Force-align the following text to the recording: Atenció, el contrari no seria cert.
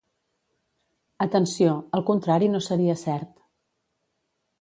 Atenció, 1.25 1.75
el 1.99 2.05
contrari 2.07 2.49
no 2.53 2.63
seria 2.69 2.97
cert. 3.03 3.29